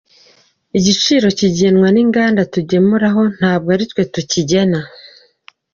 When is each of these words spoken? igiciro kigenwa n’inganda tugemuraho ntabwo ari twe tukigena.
igiciro 0.77 1.27
kigenwa 1.39 1.87
n’inganda 1.95 2.41
tugemuraho 2.53 3.21
ntabwo 3.37 3.67
ari 3.75 3.85
twe 3.91 4.03
tukigena. 4.13 4.79